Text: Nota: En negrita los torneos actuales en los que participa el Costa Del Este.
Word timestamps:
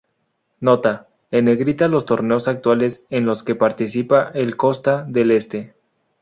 Nota: 0.61 1.09
En 1.29 1.45
negrita 1.45 1.87
los 1.87 2.05
torneos 2.05 2.47
actuales 2.47 3.03
en 3.11 3.27
los 3.27 3.43
que 3.43 3.53
participa 3.53 4.31
el 4.33 4.57
Costa 4.57 5.05
Del 5.07 5.29
Este. 5.29 5.75